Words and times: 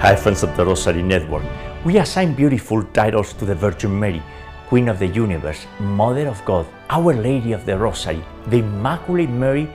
Hi, 0.00 0.16
friends 0.16 0.42
of 0.42 0.56
the 0.56 0.64
Rosary 0.64 1.02
Network. 1.02 1.44
We 1.84 1.98
assign 1.98 2.32
beautiful 2.32 2.82
titles 2.82 3.34
to 3.34 3.44
the 3.44 3.54
Virgin 3.54 4.00
Mary, 4.00 4.22
Queen 4.66 4.88
of 4.88 4.98
the 4.98 5.06
Universe, 5.06 5.66
Mother 5.78 6.26
of 6.26 6.42
God, 6.46 6.66
Our 6.88 7.12
Lady 7.12 7.52
of 7.52 7.66
the 7.66 7.76
Rosary, 7.76 8.24
the 8.46 8.60
Immaculate 8.60 9.28
Mary, 9.28 9.68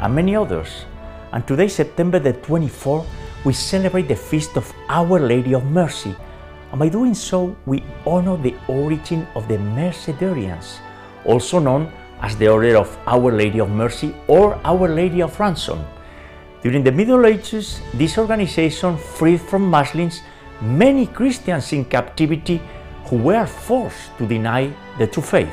and 0.00 0.14
many 0.14 0.36
others. 0.36 0.84
And 1.32 1.46
today, 1.46 1.66
September 1.66 2.18
the 2.18 2.34
24th, 2.34 3.06
we 3.46 3.54
celebrate 3.54 4.08
the 4.08 4.16
feast 4.16 4.58
of 4.58 4.70
Our 4.90 5.18
Lady 5.18 5.54
of 5.54 5.64
Mercy. 5.64 6.14
And 6.72 6.78
by 6.78 6.90
doing 6.90 7.14
so, 7.14 7.56
we 7.64 7.82
honor 8.04 8.36
the 8.36 8.54
origin 8.68 9.26
of 9.34 9.48
the 9.48 9.56
Mercedarians, 9.56 10.76
also 11.24 11.58
known 11.58 11.90
as 12.20 12.36
the 12.36 12.48
Order 12.48 12.76
of 12.76 12.98
Our 13.06 13.32
Lady 13.32 13.60
of 13.60 13.70
Mercy 13.70 14.14
or 14.28 14.60
Our 14.62 14.94
Lady 14.94 15.22
of 15.22 15.40
Ransom. 15.40 15.82
During 16.62 16.84
the 16.84 16.92
Middle 16.92 17.24
Ages, 17.24 17.80
this 17.94 18.18
organization 18.18 18.98
freed 18.98 19.40
from 19.40 19.70
Muslims 19.70 20.20
many 20.60 21.06
Christians 21.06 21.72
in 21.72 21.86
captivity 21.86 22.60
who 23.06 23.16
were 23.16 23.46
forced 23.46 24.12
to 24.18 24.26
deny 24.26 24.70
the 24.98 25.06
true 25.06 25.22
faith. 25.22 25.52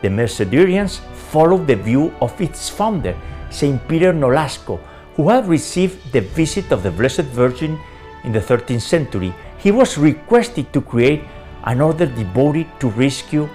The 0.00 0.08
Mercedarians 0.08 1.00
followed 1.28 1.66
the 1.66 1.76
view 1.76 2.10
of 2.22 2.40
its 2.40 2.70
founder, 2.70 3.14
Saint 3.50 3.86
Peter 3.86 4.14
Nolasco, 4.14 4.80
who 5.14 5.28
had 5.28 5.46
received 5.46 6.12
the 6.12 6.22
visit 6.22 6.72
of 6.72 6.82
the 6.82 6.90
Blessed 6.90 7.28
Virgin 7.36 7.78
in 8.24 8.32
the 8.32 8.40
13th 8.40 8.80
century. 8.80 9.34
He 9.58 9.70
was 9.70 9.98
requested 9.98 10.72
to 10.72 10.80
create 10.80 11.24
an 11.64 11.82
order 11.82 12.06
devoted 12.06 12.66
to 12.80 12.88
rescue 12.90 13.46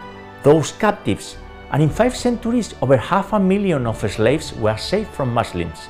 those 0.43 0.71
captives, 0.73 1.37
and 1.71 1.81
in 1.81 1.89
five 1.89 2.15
centuries, 2.15 2.75
over 2.79 2.97
half 2.97 3.33
a 3.33 3.39
million 3.39 3.87
of 3.87 3.97
slaves 3.97 4.53
were 4.53 4.77
saved 4.77 5.09
from 5.09 5.33
Muslims. 5.33 5.89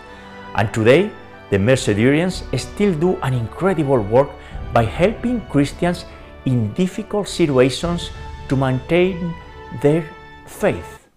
And 0.55 0.73
today, 0.73 1.11
the 1.49 1.57
Mercedarians 1.57 2.43
still 2.57 2.93
do 2.93 3.17
an 3.23 3.33
incredible 3.33 3.99
work 3.99 4.29
by 4.73 4.83
helping 4.83 5.41
Christians 5.47 6.05
in 6.45 6.73
difficult 6.73 7.27
situations 7.27 8.09
to 8.49 8.55
maintain 8.55 9.33
their 9.81 10.03
faith. 10.45 11.07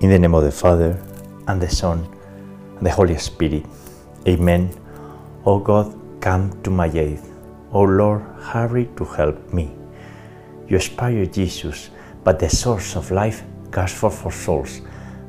In 0.00 0.10
the 0.10 0.18
name 0.18 0.34
of 0.34 0.44
the 0.44 0.52
Father, 0.52 1.00
and 1.48 1.60
the 1.60 1.68
Son, 1.68 2.06
and 2.76 2.86
the 2.86 2.90
Holy 2.90 3.16
Spirit. 3.18 3.64
Amen. 4.26 4.70
O 5.44 5.58
God, 5.58 5.94
come 6.20 6.50
to 6.62 6.70
my 6.70 6.88
aid. 6.88 7.20
O 7.72 7.82
Lord, 7.82 8.22
hurry 8.40 8.88
to 8.96 9.04
help 9.04 9.52
me. 9.52 9.72
You 10.68 10.78
spare 10.80 11.26
Jesus, 11.26 11.90
but 12.22 12.38
the 12.38 12.48
source 12.48 12.96
of 12.96 13.10
life 13.10 13.42
casts 13.72 13.98
for 13.98 14.32
souls, 14.32 14.80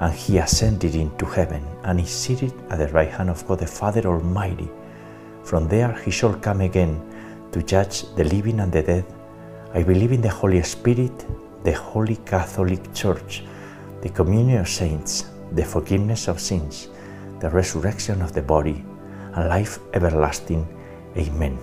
and 0.00 0.14
he 0.14 0.38
ascended 0.38 0.94
into 0.94 1.26
heaven, 1.26 1.62
and 1.84 2.00
is 2.00 2.08
seated 2.10 2.52
at 2.70 2.78
the 2.78 2.88
right 2.88 3.10
hand 3.10 3.30
of 3.30 3.46
God 3.46 3.58
the 3.58 3.66
Father 3.66 4.06
Almighty. 4.06 4.68
From 5.44 5.68
there 5.68 5.92
he 5.92 6.10
shall 6.10 6.34
come 6.34 6.62
again 6.62 7.00
to 7.52 7.62
judge 7.62 8.04
the 8.16 8.24
living 8.24 8.60
and 8.60 8.72
the 8.72 8.82
dead. 8.82 9.04
I 9.74 9.82
believe 9.82 10.12
in 10.12 10.22
the 10.22 10.30
Holy 10.30 10.62
Spirit, 10.62 11.26
the 11.64 11.72
Holy 11.72 12.16
Catholic 12.16 12.92
Church, 12.94 13.44
the 14.00 14.08
communion 14.08 14.60
of 14.60 14.68
saints, 14.68 15.26
the 15.52 15.64
forgiveness 15.64 16.28
of 16.28 16.40
sins, 16.40 16.88
the 17.38 17.50
resurrection 17.50 18.22
of 18.22 18.32
the 18.32 18.42
body, 18.42 18.84
and 19.34 19.48
life 19.48 19.78
everlasting. 19.92 20.66
Amen. 21.16 21.58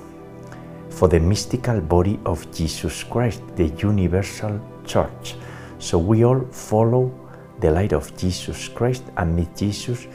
For 0.90 1.08
the 1.08 1.20
mystical 1.20 1.82
body 1.82 2.20
of 2.26 2.52
Jesus 2.52 3.04
Christ, 3.04 3.42
the 3.56 3.68
universal 3.68 4.60
church, 4.86 5.36
so 5.80 5.98
we 5.98 6.24
all 6.24 6.42
follow 6.52 7.27
the 7.60 7.72
light 7.72 7.94
of 7.94 8.16
Jesus 8.18 8.68
Christ 8.68 9.04
and 9.18 9.36
meet 9.36 9.56
Jesus 9.56 10.08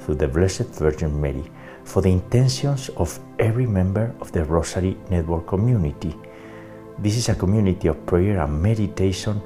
through 0.00 0.16
the 0.16 0.28
Blessed 0.28 0.68
Virgin 0.78 1.18
Mary 1.20 1.44
for 1.84 2.02
the 2.02 2.10
intentions 2.10 2.90
of 2.96 3.18
every 3.38 3.66
member 3.66 4.14
of 4.20 4.32
the 4.32 4.44
Rosary 4.44 4.96
Network 5.08 5.46
community. 5.46 6.14
This 6.98 7.16
is 7.16 7.28
a 7.28 7.34
community 7.34 7.88
of 7.88 8.04
prayer 8.04 8.40
and 8.40 8.62
meditation 8.62 9.40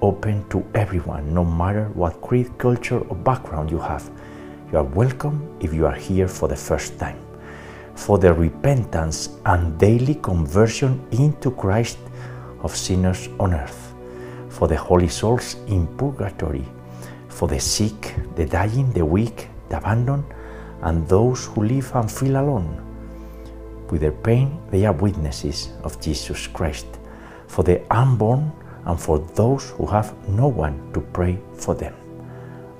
open 0.00 0.48
to 0.48 0.64
everyone, 0.74 1.34
no 1.34 1.44
matter 1.44 1.88
what 1.94 2.20
creed, 2.20 2.56
culture, 2.58 2.98
or 2.98 3.16
background 3.16 3.70
you 3.70 3.78
have. 3.78 4.08
You 4.70 4.78
are 4.78 4.84
welcome 4.84 5.56
if 5.60 5.74
you 5.74 5.86
are 5.86 5.94
here 5.94 6.28
for 6.28 6.48
the 6.48 6.56
first 6.56 6.98
time. 6.98 7.18
For 7.94 8.18
the 8.18 8.32
repentance 8.32 9.36
and 9.44 9.78
daily 9.78 10.14
conversion 10.14 11.04
into 11.10 11.50
Christ 11.50 11.98
of 12.60 12.74
sinners 12.76 13.28
on 13.38 13.54
earth. 13.54 13.92
For 14.48 14.68
the 14.68 14.76
holy 14.76 15.08
souls 15.08 15.56
in 15.66 15.86
purgatory. 15.96 16.64
For 17.32 17.48
the 17.48 17.58
sick, 17.58 18.14
the 18.36 18.46
dying, 18.46 18.92
the 18.92 19.04
weak, 19.04 19.48
the 19.68 19.78
abandoned, 19.78 20.24
and 20.82 21.08
those 21.08 21.46
who 21.46 21.64
live 21.64 21.90
and 21.94 22.10
feel 22.10 22.36
alone. 22.36 22.78
With 23.90 24.02
their 24.02 24.12
pain, 24.12 24.60
they 24.70 24.84
are 24.84 24.92
witnesses 24.92 25.70
of 25.82 26.00
Jesus 26.00 26.46
Christ, 26.46 26.86
for 27.48 27.64
the 27.64 27.82
unborn 27.92 28.52
and 28.84 29.00
for 29.00 29.18
those 29.34 29.70
who 29.70 29.86
have 29.86 30.12
no 30.28 30.48
one 30.48 30.92
to 30.92 31.00
pray 31.00 31.38
for 31.54 31.74
them. 31.74 31.94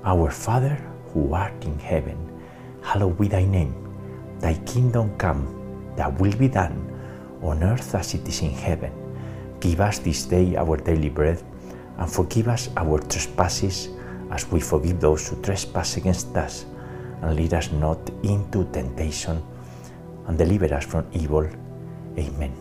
Our 0.03 0.29
Father, 0.29 0.75
who 1.13 1.33
art 1.33 1.65
in 1.65 1.79
heaven, 1.79 2.17
hallowed 2.81 3.17
be 3.17 3.27
thy 3.27 3.45
name. 3.45 3.73
Thy 4.39 4.55
kingdom 4.65 5.17
come, 5.17 5.47
thy 5.95 6.09
will 6.09 6.35
be 6.35 6.47
done, 6.47 6.77
on 7.41 7.63
earth 7.63 7.95
as 7.95 8.13
it 8.13 8.27
is 8.27 8.41
in 8.41 8.51
heaven. 8.51 8.91
Give 9.59 9.81
us 9.81 9.99
this 9.99 10.25
day 10.25 10.55
our 10.55 10.77
daily 10.77 11.09
bread, 11.09 11.41
and 11.97 12.09
forgive 12.09 12.47
us 12.47 12.69
our 12.77 12.99
trespasses 12.99 13.89
as 14.33 14.49
we 14.51 14.59
forgive 14.59 14.99
those 14.99 15.29
who 15.29 15.39
trespass 15.43 15.97
against 15.97 16.35
us 16.35 16.65
and 17.21 17.35
lead 17.35 17.53
us 17.53 17.71
not 17.71 18.09
into 18.23 18.65
temptation, 18.71 19.41
and 20.27 20.37
deliver 20.37 20.73
us 20.73 20.85
from 20.85 21.05
evil. 21.13 21.47
Amen. 22.17 22.53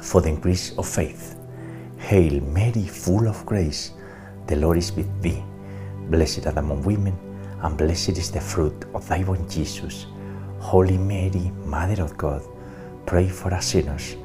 For 0.00 0.20
the 0.22 0.28
increase 0.28 0.76
of 0.78 0.88
faith. 0.88 1.36
Hail 1.98 2.40
Mary, 2.40 2.86
full 2.86 3.28
of 3.28 3.44
grace, 3.44 3.92
the 4.46 4.56
Lord 4.56 4.78
is 4.78 4.92
with 4.92 5.10
thee. 5.20 5.42
Blessed 6.08 6.46
art 6.46 6.56
among 6.56 6.82
women, 6.82 7.18
and 7.62 7.76
blessed 7.76 8.16
is 8.16 8.30
the 8.30 8.40
fruit 8.40 8.86
of 8.94 9.06
thy 9.08 9.24
womb, 9.24 9.46
Jesus. 9.48 10.06
Holy 10.58 10.96
Mary, 10.96 11.52
Mother 11.64 12.02
of 12.02 12.16
God, 12.16 12.42
pray 13.06 13.28
for 13.28 13.52
us 13.52 13.66
sinners, 13.66 14.16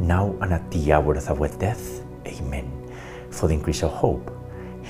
now 0.00 0.36
and 0.42 0.52
at 0.52 0.70
the 0.70 0.92
hour 0.92 1.14
of 1.14 1.30
our 1.30 1.48
death. 1.48 2.02
Amen. 2.26 2.70
For 3.30 3.46
the 3.46 3.54
increase 3.54 3.82
of 3.82 3.92
hope. 3.92 4.41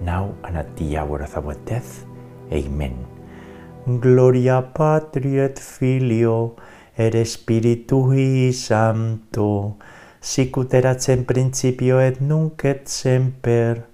now 0.00 0.34
and 0.44 0.56
at 0.56 0.76
the 0.76 0.96
hour 0.96 1.22
of 1.22 1.36
our 1.36 1.54
death. 1.64 2.04
Amen. 2.52 3.06
Gloria 4.00 4.62
Patri 4.62 5.38
et 5.38 5.58
Filio 5.58 6.56
et 6.96 7.14
Spiritui 7.24 8.52
Sancto, 8.52 9.78
sicut 10.20 10.74
erat 10.74 11.08
in 11.08 11.24
principio 11.24 12.00
et 12.00 12.20
nunc 12.20 12.64
et 12.64 12.88
semper, 12.88 13.84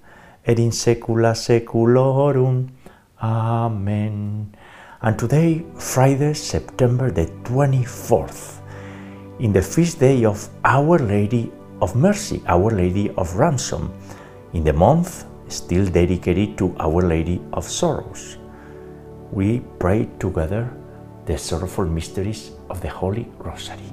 et 0.45 0.59
in 0.59 0.73
saecula 0.73 1.35
saeculorum. 1.35 2.69
Amen. 3.21 4.56
And 5.03 5.19
today, 5.19 5.65
Friday, 5.77 6.33
September 6.33 7.11
the 7.11 7.27
24th, 7.45 8.62
in 9.39 9.53
the 9.53 9.62
feast 9.62 10.01
day 10.01 10.25
of 10.25 10.49
Our 10.65 10.99
Lady 10.99 11.53
of 11.83 11.95
Mercy, 11.95 12.43
Our 12.49 12.71
Lady 12.71 13.11
of 13.19 13.37
Ransom, 13.37 13.93
in 14.55 14.65
the 14.65 14.73
month 14.73 15.27
still 15.49 15.87
dedicated 15.87 16.56
to 16.58 16.75
Our 16.79 17.02
Lady 17.02 17.41
of 17.52 17.64
Sorrows 17.64 18.38
we 19.35 19.58
pray 19.81 20.08
together 20.20 20.70
the 21.26 21.37
sorrowful 21.37 21.85
mysteries 21.85 22.52
of 22.70 22.81
the 22.81 22.88
Holy 22.88 23.26
Rosary. 23.38 23.91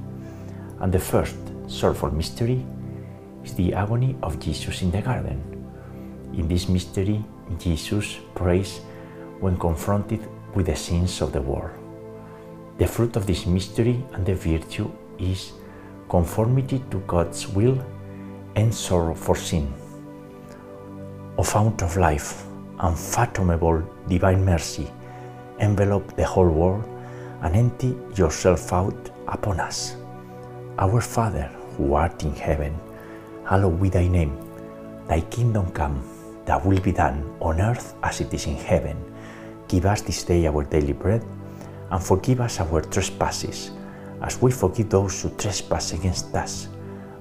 And 0.79 0.93
the 0.93 0.99
first 0.99 1.35
sorrowful 1.67 2.11
mystery 2.11 2.63
is 3.43 3.55
the 3.55 3.73
agony 3.73 4.15
of 4.21 4.39
Jesus 4.39 4.83
in 4.83 4.91
the 4.91 5.01
garden. 5.01 5.41
In 6.33 6.47
this 6.47 6.69
mystery, 6.69 7.25
Jesus 7.57 8.19
prays 8.35 8.81
when 9.39 9.57
confronted 9.57 10.21
with 10.53 10.67
the 10.67 10.75
sins 10.75 11.21
of 11.21 11.33
the 11.33 11.41
world. 11.41 11.73
The 12.77 12.85
fruit 12.85 13.15
of 13.15 13.25
this 13.25 13.47
mystery 13.47 14.03
and 14.13 14.23
the 14.23 14.35
virtue 14.35 14.91
is 15.17 15.53
conformity 16.07 16.83
to 16.91 16.99
God's 17.07 17.47
will 17.47 17.83
and 18.55 18.73
sorrow 18.73 19.15
for 19.15 19.35
sin. 19.35 19.73
O 21.37 21.43
fount 21.43 21.81
of 21.81 21.95
life, 21.95 22.45
unfathomable 22.79 23.81
divine 24.07 24.43
mercy, 24.43 24.91
envelop 25.59 26.15
the 26.15 26.25
whole 26.25 26.49
world 26.49 26.83
and 27.41 27.55
empty 27.55 27.95
yourself 28.15 28.73
out 28.73 29.09
upon 29.27 29.59
us. 29.59 29.95
Our 30.77 30.99
Father, 30.99 31.49
who 31.77 31.93
art 31.93 32.23
in 32.23 32.35
heaven, 32.35 32.77
hallowed 33.45 33.81
be 33.81 33.89
thy 33.89 34.07
name. 34.07 34.37
Thy 35.07 35.21
kingdom 35.21 35.71
come, 35.71 36.03
thy 36.45 36.57
will 36.57 36.79
be 36.81 36.91
done 36.91 37.23
on 37.39 37.61
earth 37.61 37.95
as 38.03 38.19
it 38.19 38.33
is 38.33 38.45
in 38.45 38.55
heaven. 38.55 38.97
Give 39.67 39.85
us 39.85 40.01
this 40.01 40.23
day 40.23 40.45
our 40.47 40.63
daily 40.65 40.93
bread, 40.93 41.25
and 41.91 42.03
forgive 42.03 42.41
us 42.41 42.59
our 42.59 42.81
trespasses, 42.81 43.71
as 44.21 44.41
we 44.41 44.51
forgive 44.51 44.89
those 44.89 45.21
who 45.21 45.29
trespass 45.37 45.93
against 45.93 46.35
us. 46.35 46.67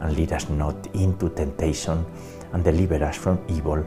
And 0.01 0.17
lead 0.17 0.33
us 0.33 0.49
not 0.49 0.89
into 0.95 1.29
temptation, 1.31 2.05
and 2.53 2.65
deliver 2.65 3.03
us 3.05 3.17
from 3.17 3.39
evil. 3.49 3.87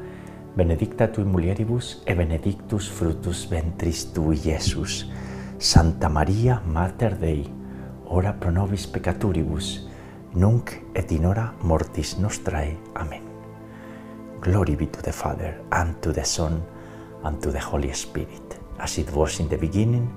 benedicta 0.55 1.07
tui 1.07 1.23
mulieribus 1.23 2.01
e 2.05 2.15
benedictus 2.15 2.89
fructus 2.89 3.47
ventris 3.49 4.11
tui, 4.11 4.39
Iesus. 4.45 5.09
Santa 5.57 6.09
Maria, 6.09 6.61
Mater 6.65 7.15
Dei, 7.17 7.45
ora 8.05 8.33
pro 8.33 8.49
nobis 8.49 8.87
peccaturibus, 8.87 9.87
nunc 10.33 10.71
et 10.93 11.11
in 11.11 11.25
hora 11.25 11.53
mortis 11.61 12.17
nostrae. 12.17 12.77
Amen. 12.95 13.21
Glory 14.41 14.75
be 14.75 14.87
to 14.87 15.01
the 15.01 15.11
Father, 15.11 15.61
and 15.71 16.01
to 16.01 16.11
the 16.11 16.25
Son, 16.25 16.63
and 17.23 17.39
to 17.41 17.51
the 17.51 17.59
Holy 17.59 17.93
Spirit, 17.93 18.59
as 18.79 18.97
it 18.97 19.11
was 19.13 19.39
in 19.39 19.49
the 19.49 19.57
beginning, 19.57 20.09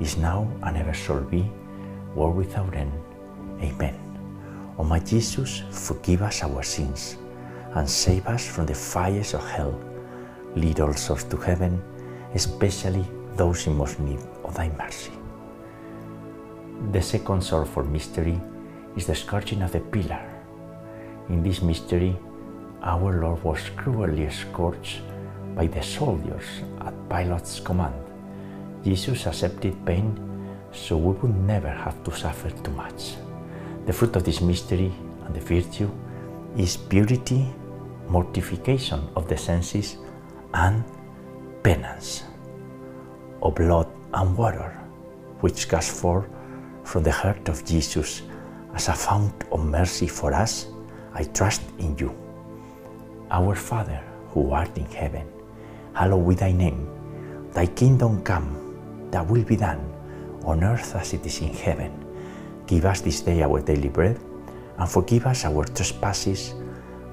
is 0.00 0.18
now, 0.18 0.46
and 0.62 0.76
ever 0.76 0.92
shall 0.92 1.22
be, 1.22 1.50
world 2.14 2.36
without 2.36 2.74
end. 2.74 2.92
Amen. 3.62 3.94
O 4.76 4.84
my 4.84 5.00
Jesus, 5.00 5.62
forgive 5.70 6.20
us 6.20 6.42
our 6.42 6.62
sins, 6.62 7.16
and 7.74 7.88
save 7.88 8.26
us 8.26 8.46
from 8.46 8.66
the 8.66 8.74
fires 8.74 9.34
of 9.34 9.46
hell. 9.48 9.78
Lead 10.56 10.80
all 10.80 10.92
souls 10.94 11.24
to 11.24 11.36
heaven, 11.36 11.82
especially 12.34 13.04
those 13.36 13.66
in 13.66 13.76
most 13.76 14.00
need 14.00 14.20
of 14.44 14.54
thy 14.54 14.68
mercy. 14.76 15.12
The 16.92 17.02
second 17.02 17.42
sorrowful 17.42 17.84
mystery 17.84 18.40
is 18.96 19.06
the 19.06 19.14
scourging 19.14 19.62
of 19.62 19.72
the 19.72 19.80
pillar. 19.80 20.22
In 21.28 21.42
this 21.42 21.62
mystery, 21.62 22.16
our 22.82 23.20
Lord 23.20 23.44
was 23.44 23.60
cruelly 23.76 24.28
scourged 24.30 25.02
by 25.54 25.66
the 25.66 25.82
soldiers 25.82 26.44
at 26.80 26.94
Pilate's 27.08 27.60
command. 27.60 27.94
Jesus 28.82 29.26
accepted 29.26 29.76
pain 29.84 30.18
so 30.72 30.96
we 30.96 31.12
would 31.20 31.36
never 31.36 31.68
have 31.68 32.02
to 32.04 32.10
suffer 32.16 32.50
too 32.50 32.70
much. 32.72 33.16
The 33.86 33.92
fruit 33.92 34.16
of 34.16 34.24
this 34.24 34.40
mystery 34.40 34.92
and 35.24 35.34
the 35.34 35.40
virtue 35.40 35.90
is 36.56 36.76
purity, 36.76 37.46
mortification 38.10 39.08
of 39.14 39.28
the 39.28 39.36
senses, 39.36 39.96
and 40.54 40.82
penance. 41.62 42.24
of 43.42 43.54
blood 43.54 43.88
and 44.12 44.36
water, 44.36 44.76
which 45.40 45.68
gush 45.68 45.88
forth 45.88 46.28
from 46.84 47.02
the 47.02 47.12
heart 47.12 47.48
of 47.48 47.64
Jesus 47.64 48.22
as 48.74 48.88
a 48.88 48.92
fount 48.92 49.32
of 49.50 49.64
mercy 49.64 50.06
for 50.06 50.34
us, 50.34 50.66
I 51.14 51.24
trust 51.24 51.62
in 51.78 51.96
you. 51.96 52.12
Our 53.30 53.54
Father, 53.54 54.02
who 54.30 54.50
art 54.50 54.76
in 54.76 54.86
heaven, 54.86 55.26
hallowed 55.94 56.28
be 56.28 56.34
thy 56.34 56.52
name. 56.52 56.86
Thy 57.52 57.66
kingdom 57.66 58.22
come, 58.22 59.08
thy 59.10 59.22
will 59.22 59.44
be 59.44 59.56
done, 59.56 59.80
on 60.44 60.62
earth 60.62 60.94
as 60.94 61.14
it 61.14 61.24
is 61.24 61.40
in 61.40 61.54
heaven. 61.54 61.92
Give 62.66 62.84
us 62.84 63.00
this 63.00 63.22
day 63.22 63.42
our 63.42 63.60
daily 63.60 63.88
bread, 63.88 64.20
and 64.78 64.88
forgive 64.88 65.26
us 65.26 65.44
our 65.44 65.64
trespasses, 65.64 66.54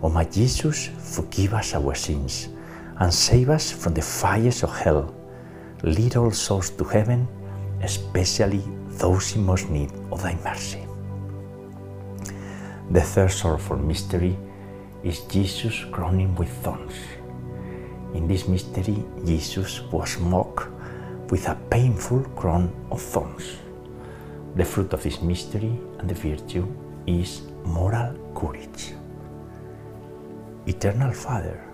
O 0.00 0.08
my 0.08 0.24
Jesus, 0.24 0.90
forgive 0.98 1.54
us 1.54 1.74
our 1.74 1.94
sins, 1.94 2.48
and 2.98 3.12
save 3.12 3.50
us 3.50 3.72
from 3.72 3.94
the 3.94 4.02
fires 4.02 4.62
of 4.62 4.76
hell. 4.76 5.14
Lead 5.82 6.16
all 6.16 6.30
souls 6.30 6.70
to 6.70 6.84
heaven, 6.84 7.26
especially 7.82 8.62
those 8.98 9.34
in 9.34 9.44
most 9.44 9.68
need 9.70 9.90
of 10.12 10.22
thy 10.22 10.34
mercy. 10.44 10.86
The 12.90 13.02
third 13.02 13.30
sorrowful 13.30 13.76
mystery 13.76 14.38
is 15.02 15.20
Jesus 15.22 15.84
crowning 15.90 16.34
with 16.36 16.48
thorns. 16.62 16.94
In 18.14 18.26
this 18.26 18.48
mystery, 18.48 19.04
Jesus 19.24 19.82
was 19.92 20.18
mocked 20.18 20.68
with 21.30 21.48
a 21.48 21.56
painful 21.70 22.22
crown 22.34 22.72
of 22.90 23.02
thorns. 23.02 23.58
The 24.54 24.64
fruit 24.64 24.92
of 24.92 25.02
this 25.02 25.20
mystery 25.22 25.78
and 25.98 26.08
the 26.08 26.14
virtue 26.14 26.66
is 27.06 27.42
moral 27.64 28.14
courage. 28.34 28.97
Eternal 30.68 31.14
Father, 31.14 31.64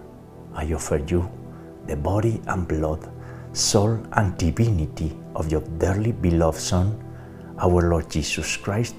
I 0.54 0.72
offer 0.72 1.02
you 1.08 1.28
the 1.88 1.96
body 1.96 2.40
and 2.46 2.68
blood, 2.68 3.10
soul 3.52 3.98
and 4.12 4.38
divinity 4.38 5.18
of 5.34 5.50
your 5.50 5.62
dearly 5.82 6.12
beloved 6.12 6.60
Son, 6.60 6.94
our 7.58 7.90
Lord 7.90 8.08
Jesus 8.08 8.56
Christ, 8.56 8.94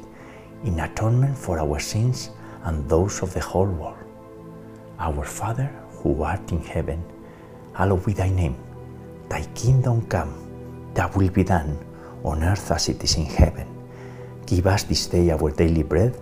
in 0.65 0.81
atonement 0.81 1.37
for 1.37 1.59
our 1.59 1.79
sins 1.79 2.31
and 2.65 2.89
those 2.89 3.23
of 3.23 3.33
the 3.33 3.39
whole 3.39 3.71
world. 3.71 4.03
Our 4.99 5.23
Father, 5.23 5.71
who 6.03 6.23
art 6.23 6.51
in 6.51 6.59
heaven, 6.59 7.01
hallowed 7.73 8.05
be 8.05 8.11
thy 8.11 8.27
name. 8.27 8.57
Thy 9.29 9.43
kingdom 9.55 10.05
come, 10.07 10.91
thy 10.93 11.05
will 11.15 11.29
be 11.29 11.45
done, 11.45 11.79
on 12.21 12.43
earth 12.43 12.69
as 12.69 12.89
it 12.89 13.01
is 13.01 13.15
in 13.15 13.27
heaven. 13.27 13.65
Give 14.45 14.67
us 14.67 14.83
this 14.83 15.07
day 15.07 15.31
our 15.31 15.51
daily 15.51 15.83
bread, 15.83 16.21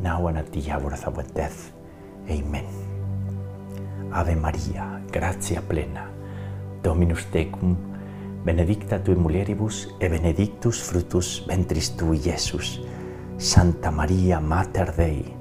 now 0.00 0.26
and 0.28 0.38
at 0.38 0.52
the 0.52 0.70
hour 0.70 0.92
of 0.92 1.06
our 1.06 1.24
death. 1.34 1.72
Amen. 2.28 2.66
Ave 4.12 4.34
Maria, 4.34 5.00
gratia 5.10 5.62
plena, 5.62 6.08
Dominus 6.82 7.26
tecum, 7.30 7.76
benedicta 8.44 8.98
tui 8.98 9.14
mulieribus, 9.14 9.88
e 10.00 10.08
benedictus 10.08 10.80
fructus 10.80 11.44
ventris 11.46 11.96
tui, 11.96 12.20
Iesus. 12.24 12.80
Santa 13.36 13.90
Maria, 13.90 14.40
Mater 14.40 14.92
Dei, 14.96 15.34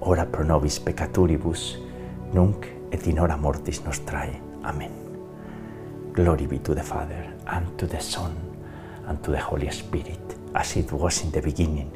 ora 0.00 0.26
pro 0.26 0.44
nobis 0.44 0.78
peccatoribus, 0.80 1.78
nunc 2.32 2.66
et 2.90 3.06
in 3.06 3.18
hora 3.18 3.36
mortis 3.36 3.82
nostrae. 3.84 4.40
Amen. 4.62 4.92
Glory 6.12 6.46
be 6.46 6.58
to 6.58 6.74
the 6.74 6.82
Father, 6.82 7.34
and 7.46 7.66
to 7.76 7.86
the 7.86 8.00
Son, 8.00 8.32
and 9.08 9.22
to 9.22 9.32
the 9.32 9.40
Holy 9.40 9.70
Spirit, 9.70 10.36
as 10.54 10.76
it 10.76 10.92
was 10.92 11.22
in 11.22 11.30
the 11.32 11.40
beginning, 11.42 11.90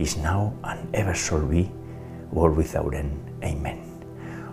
is 0.00 0.16
now, 0.16 0.54
and 0.64 0.88
ever 0.94 1.14
shall 1.14 1.44
be, 1.44 1.70
world 2.32 2.56
without 2.56 2.94
end. 2.94 3.20
Amen. 3.44 3.84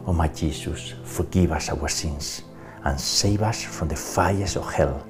O 0.06 0.14
my 0.14 0.28
Jesus, 0.28 0.94
forgive 1.04 1.52
us 1.52 1.70
our 1.70 1.88
sins, 1.88 2.44
and 2.84 3.00
save 3.00 3.42
us 3.42 3.64
from 3.64 3.88
the 3.88 3.96
fires 3.96 4.58
of 4.58 4.72
hell. 4.72 5.06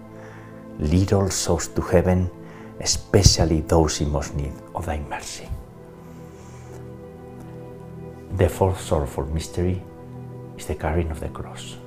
Lead 0.80 1.12
all 1.14 1.30
souls 1.30 1.68
to 1.70 1.82
heaven, 1.82 2.30
especially 2.80 3.62
those 3.62 4.00
in 4.02 4.10
most 4.10 4.36
need 4.36 4.54
of 4.76 4.86
thy 4.86 5.00
mercy. 5.00 5.50
The 8.38 8.48
fourth 8.48 8.80
sorrowful 8.80 9.26
mystery 9.26 9.82
is 10.58 10.68
the 10.68 10.76
carrying 10.76 11.10
of 11.10 11.20
the 11.20 11.30
cross. 11.30 11.78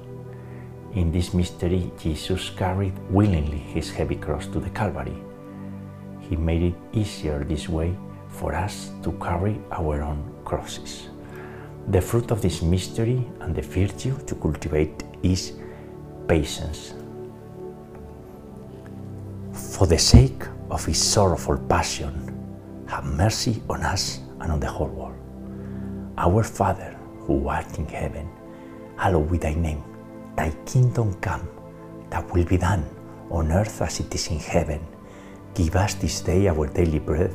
In 0.94 1.12
this 1.12 1.32
mystery, 1.32 1.92
Jesus 2.00 2.50
carried 2.50 2.98
willingly 3.10 3.58
his 3.58 3.92
heavy 3.92 4.16
cross 4.16 4.46
to 4.48 4.58
the 4.58 4.70
Calvary. 4.70 5.22
He 6.18 6.34
made 6.34 6.62
it 6.62 6.74
easier 6.92 7.44
this 7.44 7.68
way 7.68 7.94
for 8.40 8.54
us 8.54 8.90
to 9.02 9.12
carry 9.20 9.60
our 9.70 10.02
own 10.02 10.24
crosses. 10.44 11.10
The 11.88 12.00
fruit 12.00 12.30
of 12.30 12.40
this 12.40 12.62
mystery 12.62 13.28
and 13.40 13.54
the 13.54 13.60
virtue 13.60 14.16
to 14.26 14.34
cultivate 14.34 15.02
is 15.22 15.52
patience. 16.26 16.94
For 19.52 19.86
the 19.86 19.98
sake 19.98 20.42
of 20.70 20.86
his 20.86 21.02
sorrowful 21.02 21.58
passion, 21.68 22.14
have 22.88 23.04
mercy 23.04 23.62
on 23.68 23.82
us 23.82 24.20
and 24.40 24.50
on 24.52 24.60
the 24.60 24.68
whole 24.68 24.88
world. 24.88 25.18
Our 26.16 26.42
Father, 26.42 26.96
who 27.20 27.46
art 27.48 27.78
in 27.78 27.86
heaven, 27.86 28.28
hallowed 28.96 29.30
be 29.30 29.38
thy 29.38 29.54
name. 29.54 29.84
Thy 30.36 30.50
kingdom 30.64 31.14
come, 31.20 31.46
thy 32.08 32.20
will 32.32 32.44
be 32.44 32.56
done, 32.56 32.84
on 33.30 33.52
earth 33.52 33.82
as 33.82 34.00
it 34.00 34.14
is 34.14 34.28
in 34.28 34.38
heaven. 34.38 34.80
Give 35.54 35.76
us 35.76 35.94
this 35.94 36.20
day 36.20 36.48
our 36.48 36.66
daily 36.68 37.00
bread, 37.00 37.34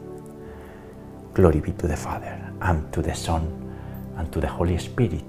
Glory 1.33 1.61
be 1.61 1.71
to 1.73 1.87
the 1.87 1.95
Father, 1.95 2.37
and 2.61 2.91
to 2.91 3.01
the 3.01 3.15
Son, 3.15 3.47
and 4.17 4.31
to 4.33 4.41
the 4.41 4.47
Holy 4.47 4.77
Spirit, 4.77 5.23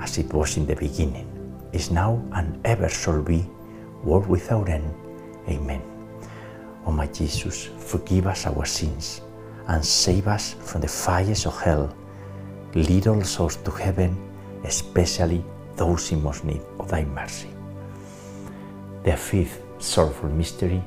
as 0.00 0.18
it 0.18 0.32
was 0.32 0.56
in 0.56 0.66
the 0.66 0.74
beginning, 0.74 1.28
is 1.72 1.92
now, 1.92 2.20
and 2.32 2.58
ever 2.66 2.88
shall 2.88 3.22
be, 3.22 3.48
world 4.02 4.26
without 4.26 4.68
end. 4.68 4.92
Amen. 5.48 5.82
O 6.84 6.90
my 6.90 7.06
Jesus, 7.06 7.70
forgive 7.78 8.26
us 8.26 8.46
our 8.46 8.64
sins, 8.64 9.20
and 9.68 9.84
save 9.84 10.26
us 10.26 10.54
from 10.54 10.80
the 10.80 10.88
fires 10.88 11.46
of 11.46 11.60
hell. 11.62 11.94
Lead 12.74 13.06
all 13.06 13.22
souls 13.22 13.56
to 13.56 13.70
heaven, 13.70 14.16
especially 14.64 15.44
those 15.76 16.10
in 16.10 16.22
most 16.22 16.44
need 16.44 16.62
of 16.80 16.88
thy 16.88 17.04
mercy. 17.04 17.50
The 19.04 19.16
fifth 19.16 19.62
sorrowful 19.78 20.28
mystery 20.28 20.82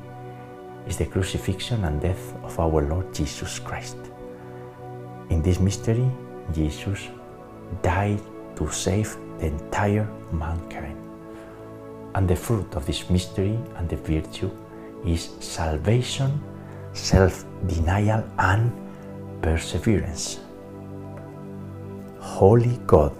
is 0.86 0.98
the 0.98 1.06
crucifixion 1.06 1.84
and 1.84 1.98
death 1.98 2.34
of 2.44 2.60
our 2.60 2.82
Lord 2.82 3.14
Jesus 3.14 3.58
Christ. 3.58 3.96
In 5.30 5.42
this 5.42 5.60
mystery, 5.60 6.10
Jesus 6.52 7.08
died 7.82 8.20
to 8.56 8.70
save 8.70 9.16
the 9.38 9.46
entire 9.46 10.08
mankind. 10.32 10.98
And 12.14 12.28
the 12.28 12.36
fruit 12.36 12.74
of 12.76 12.86
this 12.86 13.10
mystery 13.10 13.58
and 13.76 13.88
the 13.88 13.96
virtue 13.96 14.50
is 15.04 15.30
salvation, 15.40 16.42
self 16.92 17.44
denial, 17.66 18.24
and 18.38 18.72
perseverance. 19.42 20.40
Holy 22.20 22.78
God, 22.86 23.12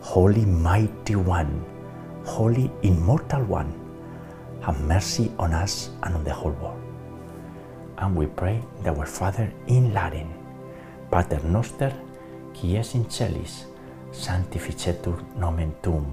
Holy 0.00 0.44
Mighty 0.44 1.14
One, 1.14 1.64
Holy 2.24 2.70
Immortal 2.82 3.44
One, 3.44 3.72
have 4.60 4.80
mercy 4.80 5.30
on 5.38 5.52
us 5.52 5.90
and 6.02 6.14
on 6.14 6.24
the 6.24 6.32
whole 6.32 6.52
world. 6.52 6.80
And 7.98 8.16
we 8.16 8.26
pray 8.26 8.60
that 8.82 8.98
our 8.98 9.06
Father 9.06 9.52
in 9.68 9.94
Latin, 9.94 10.33
Pater 11.14 11.44
noster, 11.44 11.92
qui 12.52 12.74
es 12.74 12.96
in 12.96 13.04
celis, 13.08 13.68
sanctificetur 14.10 15.20
nomen 15.38 15.70
tuum, 15.80 16.08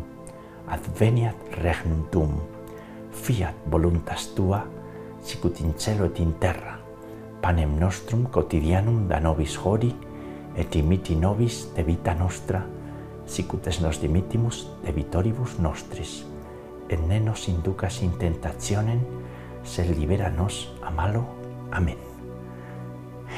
adveniat 0.70 1.34
regnum 1.58 2.04
tuum, 2.12 2.36
fiat 3.10 3.64
voluntas 3.66 4.28
tua, 4.36 4.60
sicut 5.26 5.64
in 5.66 5.74
cielo 5.74 6.06
et 6.06 6.20
in 6.22 6.36
terra. 6.38 6.76
Panem 7.42 7.74
nostrum 7.80 8.28
quotidianum 8.30 9.08
da 9.10 9.18
nobis 9.20 9.58
hori, 9.58 9.90
et 10.54 10.78
imiti 10.78 11.18
nobis 11.18 11.64
de 11.74 11.82
vita 11.82 12.14
nostra, 12.14 12.62
sicut 13.26 13.74
es 13.74 13.82
nos 13.82 13.98
dimitimus 14.06 14.68
de 14.86 14.94
vitoribus 14.94 15.58
nostris. 15.58 16.28
Et 16.90 17.02
ne 17.08 17.20
nos 17.20 17.50
inducas 17.50 18.04
in 18.06 18.14
tentationem, 18.22 19.02
sed 19.64 19.98
libera 19.98 20.30
nos 20.30 20.68
a 20.86 20.94
malo. 20.94 21.26
Amen. 21.72 22.11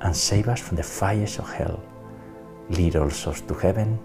and 0.00 0.16
save 0.16 0.48
us 0.48 0.60
from 0.60 0.76
the 0.76 0.82
fires 0.82 1.38
of 1.38 1.52
hell. 1.52 1.82
Lead 2.70 2.96
all 2.96 3.10
souls 3.10 3.40
to 3.42 3.54
heaven, 3.54 3.98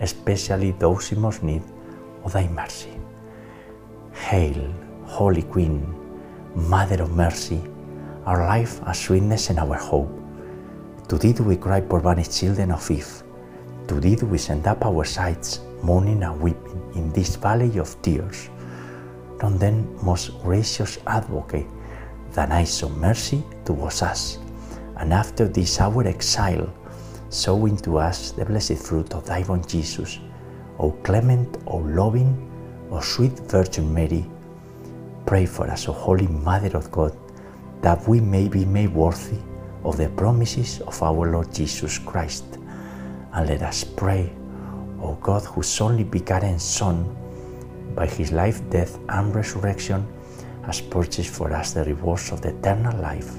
especially 0.00 0.72
those 0.72 1.12
in 1.12 1.20
most 1.20 1.42
need 1.42 1.62
of 2.24 2.32
thy 2.32 2.48
mercy. 2.48 2.92
Hail, 4.12 4.72
Holy 5.04 5.42
Queen, 5.42 5.94
Mother 6.54 7.02
of 7.02 7.10
Mercy, 7.10 7.60
our 8.26 8.46
life, 8.46 8.80
our 8.86 8.94
sweetness, 8.94 9.50
and 9.50 9.58
our 9.58 9.76
hope. 9.76 10.10
To 11.08 11.18
thee 11.18 11.32
do 11.32 11.42
we 11.42 11.56
cry, 11.56 11.80
poor 11.80 12.00
banished 12.00 12.38
children 12.38 12.70
of 12.70 12.90
Eve. 12.90 13.22
To 13.88 14.00
thee 14.00 14.16
do 14.16 14.26
we 14.26 14.38
send 14.38 14.66
up 14.66 14.86
our 14.86 15.04
sighs, 15.04 15.60
mourning 15.82 16.22
and 16.22 16.40
weeping 16.40 16.80
in 16.94 17.12
this 17.12 17.36
valley 17.36 17.76
of 17.78 18.00
tears. 18.00 18.48
Turn 19.40 19.58
then, 19.58 19.84
most 20.02 20.40
gracious 20.42 20.98
advocate, 21.06 21.66
thine 22.30 22.52
eyes 22.52 22.82
of 22.82 22.96
mercy 22.96 23.42
towards 23.64 24.00
us, 24.00 24.38
and 24.96 25.12
after 25.12 25.48
this 25.48 25.80
our 25.80 26.06
exile, 26.06 26.72
sow 27.28 27.66
into 27.66 27.98
us 27.98 28.30
the 28.32 28.44
blessed 28.44 28.78
fruit 28.78 29.12
of 29.14 29.26
thy 29.26 29.42
born 29.42 29.64
Jesus. 29.66 30.18
O 30.78 30.90
clement, 31.02 31.58
O 31.66 31.78
loving, 31.78 32.50
O 32.90 33.00
sweet 33.00 33.38
Virgin 33.50 33.92
Mary, 33.92 34.24
pray 35.26 35.46
for 35.46 35.68
us, 35.70 35.88
O 35.88 35.92
Holy 35.92 36.28
Mother 36.28 36.76
of 36.76 36.90
God, 36.90 37.16
that 37.80 38.06
we 38.08 38.20
may 38.20 38.48
be 38.48 38.64
made 38.64 38.94
worthy 38.94 39.38
of 39.84 39.96
the 39.96 40.08
promises 40.10 40.80
of 40.82 41.02
our 41.02 41.30
Lord 41.30 41.52
Jesus 41.52 41.98
Christ. 41.98 42.44
And 43.32 43.48
let 43.48 43.62
us 43.62 43.84
pray, 43.84 44.32
O 45.00 45.14
God, 45.20 45.44
whose 45.44 45.80
only 45.80 46.04
begotten 46.04 46.58
Son, 46.58 47.04
by 47.94 48.06
his 48.06 48.32
life, 48.32 48.62
death, 48.70 48.98
and 49.08 49.34
resurrection, 49.34 50.06
has 50.64 50.80
purchased 50.80 51.30
for 51.30 51.52
us 51.52 51.72
the 51.72 51.84
rewards 51.84 52.32
of 52.32 52.40
the 52.40 52.56
eternal 52.56 52.96
life. 53.00 53.38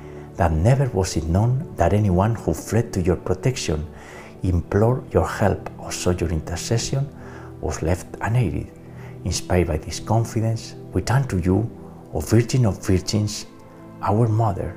that 0.35 0.51
never 0.51 0.87
was 0.89 1.17
it 1.17 1.25
known 1.25 1.73
that 1.75 1.93
anyone 1.93 2.35
who 2.35 2.53
fled 2.53 2.91
to 2.93 3.01
your 3.01 3.15
protection, 3.15 3.87
implored 4.43 5.13
your 5.13 5.27
help, 5.27 5.69
or 5.79 5.91
sought 5.91 6.21
your 6.21 6.31
intercession 6.31 7.07
was 7.59 7.81
left 7.81 8.07
unaided. 8.21 8.71
Inspired 9.23 9.67
by 9.67 9.77
this 9.77 9.99
confidence, 9.99 10.75
we 10.93 11.01
turn 11.01 11.27
to 11.27 11.37
you, 11.39 11.69
O 12.13 12.19
Virgin 12.19 12.65
of 12.65 12.85
Virgins, 12.85 13.45
our 14.01 14.27
Mother. 14.27 14.75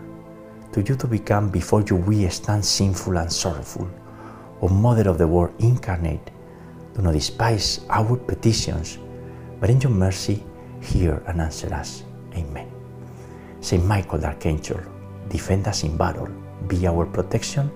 To 0.73 0.83
you 0.83 0.97
to 0.97 1.07
become 1.07 1.51
before 1.51 1.83
you 1.83 1.97
we 1.97 2.29
stand 2.29 2.64
sinful 2.64 3.17
and 3.17 3.33
sorrowful. 3.33 3.88
O 4.61 4.69
Mother 4.69 5.09
of 5.09 5.19
the 5.19 5.27
Word 5.27 5.53
incarnate, 5.61 6.31
do 6.95 7.03
not 7.03 7.14
despise 7.14 7.81
our 7.90 8.17
petitions, 8.17 8.99
but 9.61 9.71
in 9.71 9.81
your 9.81 9.93
mercy 9.93 10.45
hear 10.81 11.23
and 11.27 11.40
answer 11.40 11.73
us. 11.73 12.05
Amen. 12.37 12.71
Saint 13.61 13.85
Michael 13.85 14.19
the 14.19 14.27
Archangel, 14.27 14.81
defend 15.29 15.67
us 15.69 15.85
in 15.85 15.97
battle, 15.97 16.29
be 16.69 16.87
our 16.87 17.07
protection 17.07 17.71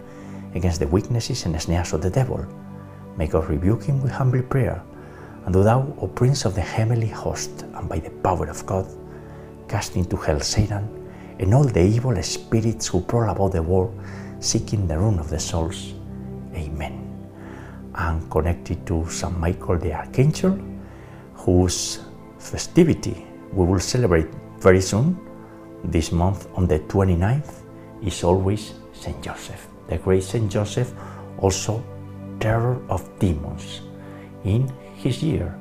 against 0.55 0.81
the 0.81 0.87
weaknesses 0.89 1.45
and 1.45 1.61
snares 1.61 1.93
of 1.93 2.03
the 2.03 2.11
devil. 2.11 2.45
May 3.17 3.27
God 3.27 3.49
rebuke 3.49 3.85
him 3.85 4.03
with 4.03 4.13
humble 4.13 4.43
prayer. 4.43 4.83
And 5.45 5.53
do 5.53 5.63
thou, 5.63 5.95
O 6.01 6.07
Prince 6.07 6.45
of 6.45 6.55
the 6.55 6.61
heavenly 6.61 7.09
host, 7.09 7.65
and 7.75 7.89
by 7.89 7.99
the 7.99 8.11
power 8.11 8.49
of 8.49 8.65
God, 8.67 8.87
cast 9.69 9.97
into 9.97 10.17
hell 10.17 10.41
Satan 10.41 10.89
and 11.39 11.55
all 11.55 11.65
the 11.65 11.81
evil 11.81 12.21
spirits 12.23 12.89
who 12.89 13.01
prowl 13.01 13.31
about 13.31 13.53
the 13.53 13.63
world, 13.63 13.99
seeking 14.41 14.87
the 14.87 14.99
ruin 14.99 15.19
of 15.19 15.31
the 15.31 15.39
souls. 15.39 15.95
Amen. 16.55 17.05
And 17.95 18.31
connected 18.31 18.87
to 18.87 19.09
St. 19.09 19.37
Michael 19.39 19.79
the 19.79 19.93
Archangel, 19.93 20.59
whose 21.35 22.01
festivity 22.39 23.27
we 23.53 23.65
will 23.65 23.81
celebrate 23.81 24.29
very 24.59 24.81
soon, 24.81 25.19
this 25.85 26.13
month 26.13 26.49
on 26.55 26.67
the 26.67 26.81
29th, 26.81 27.63
is 28.03 28.25
always 28.25 28.75
St. 28.93 29.21
Joseph. 29.23 29.67
The 29.89 29.99
great 29.99 30.23
St. 30.23 30.51
Joseph, 30.51 30.93
also 31.39 31.83
terror 32.41 32.81
of 32.89 33.07
demons. 33.19 33.83
In 34.45 34.71
his 34.95 35.23
year, 35.23 35.55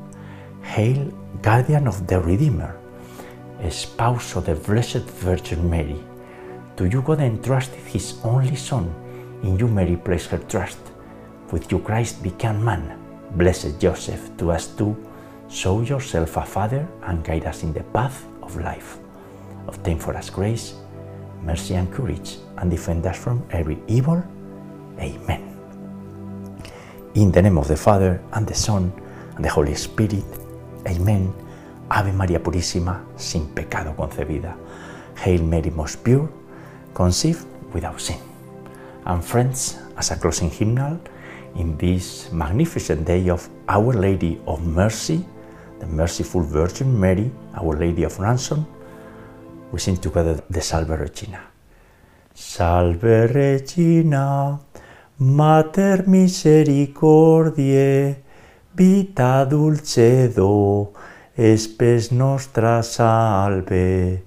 Hail, 0.62 1.12
guardian 1.42 1.88
of 1.88 2.08
the 2.08 2.20
Redeemer, 2.20 2.78
spouse 3.70 4.36
of 4.36 4.46
the 4.46 4.56
Blessed 4.56 5.08
Virgin 5.24 5.70
Mary. 5.70 5.98
To 6.78 6.86
you 6.86 7.02
God 7.02 7.22
entrusted 7.22 7.80
his 7.80 8.20
only 8.24 8.56
Son, 8.56 8.94
in 9.44 9.58
you 9.58 9.68
Mary 9.68 9.98
placed 9.98 10.30
her 10.30 10.38
trust. 10.38 10.80
With 11.52 11.72
you 11.72 11.80
Christ 11.80 12.22
became 12.22 12.64
man. 12.64 13.00
Blessed 13.32 13.80
Joseph, 13.80 14.36
to 14.38 14.52
us 14.52 14.68
too, 14.68 14.96
show 15.50 15.82
yourself 15.82 16.38
a 16.38 16.46
father 16.46 16.88
and 17.04 17.24
guide 17.24 17.46
us 17.46 17.64
in 17.64 17.74
the 17.74 17.84
path 17.84 18.26
of 18.44 18.56
life. 18.58 19.00
Obtain 19.68 20.00
for 20.00 20.16
us 20.16 20.30
grace, 20.30 20.76
mercy, 21.44 21.76
and 21.76 21.92
courage, 21.92 22.38
and 22.58 22.72
defend 22.72 23.06
us 23.06 23.18
from 23.18 23.44
every 23.52 23.78
evil. 23.88 24.24
Amen. 25.00 25.44
In 27.16 27.32
the 27.32 27.42
name 27.42 27.58
of 27.58 27.68
the 27.68 27.76
Father, 27.78 28.22
and 28.34 28.48
the 28.48 28.56
Son, 28.56 28.92
and 29.36 29.44
the 29.44 29.50
Holy 29.50 29.76
Spirit. 29.76 30.24
Amen. 30.88 31.34
Ave 31.90 32.12
María 32.12 32.40
Purísima, 32.40 33.04
sin 33.16 33.48
pecado 33.54 33.94
concebida. 33.96 34.56
Hail 35.16 35.44
Mary, 35.44 35.70
most 35.70 36.04
pure, 36.04 36.30
conceived 36.94 37.46
without 37.74 38.00
sin. 38.00 38.20
And 39.06 39.24
friends, 39.24 39.80
as 39.98 40.12
a 40.12 40.16
closing 40.16 40.50
hymnal, 40.50 41.00
in 41.56 41.78
this 41.78 42.32
magnificent 42.32 43.06
day 43.06 43.30
of 43.30 43.50
Our 43.68 43.94
Lady 43.94 44.40
of 44.46 44.66
Mercy, 44.66 45.26
the 45.80 45.88
merciful 45.88 46.42
Virgin 46.42 47.00
Mary, 47.00 47.32
Our 47.56 47.76
Lady 47.78 48.04
of 48.04 48.20
Ransom, 48.20 48.66
we 49.72 49.80
sing 49.80 49.98
together 49.98 50.44
the 50.50 50.62
Salve 50.62 51.00
Regina. 51.00 51.42
Salve 52.34 53.34
Regina, 53.34 54.60
Mater 55.20 56.08
misericordiae, 56.08 58.24
vita 58.76 59.46
dulcedo, 59.46 60.94
espes 61.36 62.12
nostra 62.12 62.84
salve. 62.84 64.24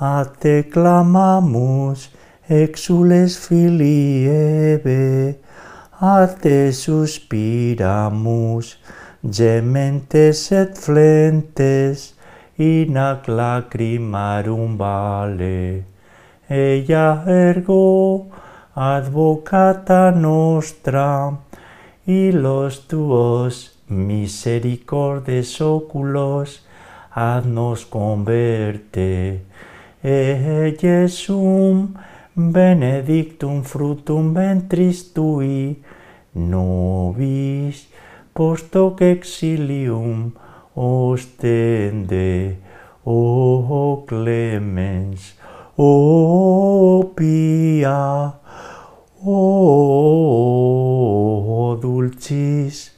A 0.00 0.24
te 0.24 0.68
clamamus, 0.70 2.10
exules 2.48 3.36
filii 3.36 4.28
ebe, 4.28 5.38
a 6.00 6.26
te 6.26 6.72
suspiramus, 6.72 8.78
gementes 9.22 10.52
et 10.52 10.78
flentes, 10.78 12.14
in 12.60 12.96
ac 12.96 13.26
lacrimarum 13.26 14.76
vale. 14.76 15.84
Ella 16.46 17.24
ergo, 17.26 18.26
advocata 18.74 20.10
nostra, 20.10 21.38
y 22.06 22.32
los 22.32 22.86
tuos 22.86 23.78
misericordes 23.88 25.60
oculos, 25.60 26.60
haznos 27.10 27.86
converte. 27.86 29.40
E 30.02 30.76
Jesum 30.78 31.94
benedictum 32.34 33.62
fructum 33.64 34.34
ventris 34.34 35.12
tui, 35.14 35.82
nobis 36.34 37.86
post 38.34 38.74
hoc 38.76 39.00
exilium 39.00 40.32
ostende, 40.80 42.56
o 43.04 44.02
clemens, 44.08 45.36
o 45.76 47.12
pia, 47.14 48.32
o 49.22 50.58
dulcis 51.80 52.96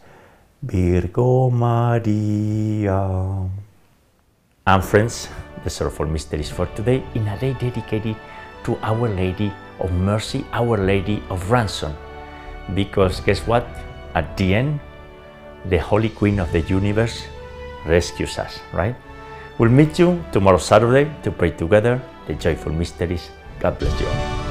Virgo 0.62 1.51
Maria. 1.51 3.03
And 4.64 4.85
friends, 4.85 5.29
the 5.64 5.71
sorrowful 5.71 6.07
mysteries 6.07 6.51
for 6.51 6.66
today 6.77 7.03
in 7.14 7.27
a 7.27 7.37
day 7.37 7.57
dedicated 7.59 8.14
to 8.62 8.79
Our 8.83 9.09
Lady 9.09 9.53
of 9.81 9.90
Mercy, 9.90 10.45
Our 10.53 10.79
Lady 10.79 11.21
of 11.31 11.51
Ransom. 11.51 11.97
Because 12.77 13.21
guess 13.27 13.45
what? 13.45 13.66
At 14.14 14.37
the 14.37 14.55
end, 14.55 14.79
the 15.68 15.79
Holy 15.79 16.11
Queen 16.11 16.38
of 16.38 16.53
the 16.53 16.61
universe 16.61 17.25
rescues 17.87 18.38
us, 18.38 18.61
right? 18.73 18.97
We'll 19.59 19.71
meet 19.71 19.99
you 19.99 20.25
tomorrow 20.33 20.59
Saturday 20.59 21.11
to 21.23 21.31
pray 21.31 21.51
together 21.51 22.01
the 22.27 22.35
joyful 22.35 22.73
mysteries. 22.73 23.31
God 23.61 23.79
bless 23.79 24.01
you. 24.01 24.41